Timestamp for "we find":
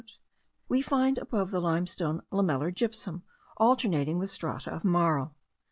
0.67-1.19